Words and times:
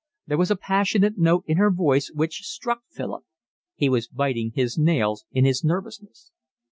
There 0.25 0.37
was 0.39 0.49
a 0.49 0.55
passionate 0.55 1.19
note 1.19 1.43
in 1.45 1.57
her 1.57 1.69
voice 1.69 2.09
which 2.11 2.43
struck 2.43 2.81
Philip. 2.89 3.23
He 3.75 3.87
was 3.87 4.07
biting 4.07 4.51
his 4.55 4.75
nails 4.75 5.25
in 5.31 5.45
his 5.45 5.63
nervousness. 5.63 6.31